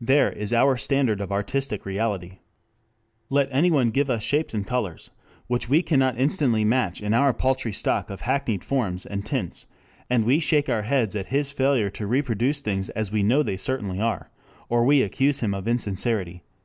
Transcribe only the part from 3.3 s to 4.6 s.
anyone give us shapes